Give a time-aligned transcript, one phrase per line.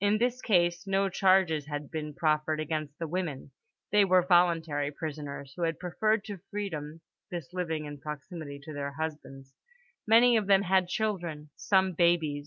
[0.00, 3.52] In this case no charges had been preferred against the women;
[3.92, 8.94] they were voluntary prisoners, who had preferred to freedom this living in proximity to their
[8.94, 9.54] husbands.
[10.08, 12.42] Many of them had children; some babies.